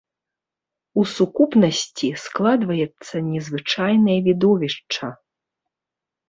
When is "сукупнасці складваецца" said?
1.15-3.15